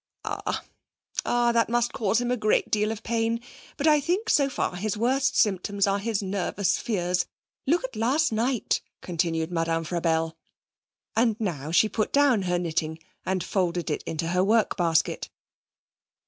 'Ah! 0.25 0.63
ah! 1.27 1.51
that 1.51 1.69
must 1.69 1.93
cause 1.93 2.19
him 2.19 2.31
a 2.31 2.35
great 2.35 2.71
deal 2.71 2.91
of 2.91 3.03
pain, 3.03 3.39
but 3.77 3.85
I 3.85 3.99
think 3.99 4.31
so 4.31 4.49
far 4.49 4.75
his 4.77 4.97
worst 4.97 5.37
symptoms 5.37 5.85
are 5.85 5.99
his 5.99 6.23
nervous 6.23 6.79
fears. 6.79 7.27
Look 7.67 7.83
at 7.83 7.95
last 7.95 8.31
night,' 8.31 8.81
continued 9.03 9.51
Madame 9.51 9.83
Frabelle, 9.83 10.35
and 11.15 11.39
now 11.39 11.69
she 11.69 11.87
put 11.87 12.11
down 12.11 12.41
her 12.49 12.57
knitting 12.57 12.97
and 13.27 13.43
folded 13.43 13.91
it 13.91 14.01
into 14.07 14.29
her 14.29 14.43
work 14.43 14.75
basket.' 14.75 15.29